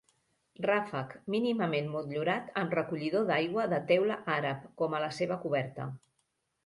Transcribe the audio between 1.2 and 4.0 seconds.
mínimament motllurat amb recollidor d'aigua de